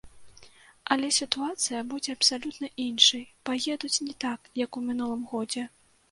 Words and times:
Але 0.93 1.09
сітуацыя 1.17 1.81
будзе 1.91 2.15
абсалютна 2.17 2.69
іншай, 2.85 3.21
паедуць 3.49 4.03
не 4.07 4.15
так, 4.25 4.39
як 4.63 4.71
у 4.81 4.83
мінулым 4.87 5.21
годзе. 5.35 5.63